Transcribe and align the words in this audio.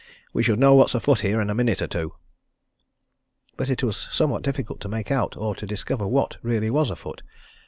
We 0.33 0.41
should 0.41 0.57
know 0.57 0.73
what's 0.73 0.95
afoot 0.95 1.19
here 1.19 1.39
in 1.41 1.51
a 1.51 1.53
minute 1.53 1.79
or 1.79 1.85
two." 1.85 2.15
But 3.55 3.69
it 3.69 3.83
was 3.83 4.07
somewhat 4.11 4.41
difficult 4.41 4.79
to 4.81 4.89
make 4.89 5.11
out 5.11 5.37
or 5.37 5.53
to 5.53 5.67
discover 5.67 6.07
what 6.07 6.37
really 6.41 6.71
was 6.71 6.89
afoot. 6.89 7.21